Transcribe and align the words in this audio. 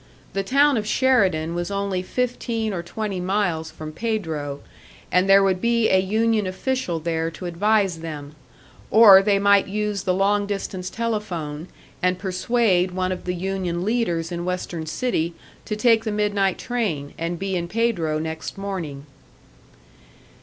The 0.33 0.41
town 0.41 0.77
of 0.77 0.87
Sheridan 0.87 1.53
was 1.53 1.69
only 1.69 2.01
fifteen 2.01 2.73
or 2.73 2.81
twenty 2.81 3.19
miles 3.19 3.69
from 3.69 3.91
Pedro, 3.91 4.61
and 5.11 5.29
there 5.29 5.43
would 5.43 5.61
be 5.61 5.91
a 5.91 5.99
union 5.99 6.47
official 6.47 6.99
there 6.99 7.29
to 7.29 7.45
advise 7.45 7.99
them; 7.99 8.35
or 8.89 9.21
they 9.21 9.37
might 9.37 9.67
use 9.67 10.01
the 10.01 10.13
long 10.15 10.47
distance 10.47 10.89
telephone, 10.89 11.67
and 12.01 12.17
persuade 12.17 12.89
one 12.93 13.11
of 13.11 13.25
the 13.25 13.35
union 13.35 13.85
leaders 13.85 14.31
in 14.31 14.43
Western 14.43 14.87
City 14.87 15.35
to 15.65 15.75
take 15.75 16.03
the 16.03 16.11
midnight 16.11 16.57
train, 16.57 17.13
and 17.19 17.37
be 17.37 17.55
in 17.55 17.67
Pedro 17.67 18.17
next 18.17 18.57
morning. 18.57 19.05